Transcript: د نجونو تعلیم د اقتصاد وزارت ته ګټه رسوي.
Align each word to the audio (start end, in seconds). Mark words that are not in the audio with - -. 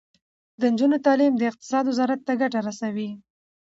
د 0.59 0.61
نجونو 0.71 0.97
تعلیم 1.05 1.33
د 1.37 1.41
اقتصاد 1.51 1.83
وزارت 1.87 2.19
ته 2.27 2.33
ګټه 2.41 2.59
رسوي. 2.67 3.09